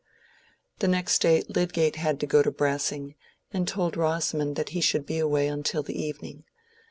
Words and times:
The 0.79 0.87
next 0.87 1.19
day 1.21 1.43
Lydgate 1.47 1.97
had 1.97 2.19
to 2.21 2.25
go 2.25 2.41
to 2.41 2.49
Brassing, 2.49 3.13
and 3.51 3.67
told 3.67 3.95
Rosamond 3.95 4.55
that 4.55 4.69
he 4.69 4.81
should 4.81 5.05
be 5.05 5.19
away 5.19 5.47
until 5.47 5.83
the 5.83 5.93
evening. 5.95 6.43